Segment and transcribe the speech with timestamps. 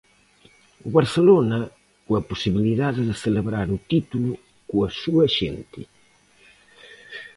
[0.87, 1.59] O Barcelona,
[2.05, 4.31] coa posibilidade de celebrar o título
[4.69, 5.81] coa súa xente.